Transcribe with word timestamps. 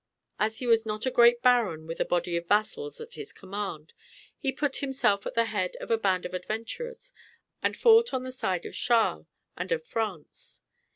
As 0.39 0.57
he 0.57 0.65
was 0.65 0.83
not 0.83 1.05
a 1.05 1.11
great 1.11 1.43
baron 1.43 1.85
with 1.85 1.99
a 1.99 2.05
body 2.05 2.35
of 2.35 2.47
vassals 2.47 2.99
at 2.99 3.13
his 3.13 3.31
command, 3.31 3.93
he 4.35 4.51
put 4.51 4.77
himself 4.77 5.27
at 5.27 5.35
the 5.35 5.45
head 5.45 5.75
of 5.75 5.91
a 5.91 5.97
band 5.99 6.25
of 6.25 6.33
adventurers, 6.33 7.13
and 7.61 7.77
fought 7.77 8.11
on 8.11 8.23
the 8.23 8.31
side 8.31 8.65
of 8.65 8.73
Charles 8.73 9.27
and 9.55 9.71
of 9.71 9.85
France. 9.85 10.59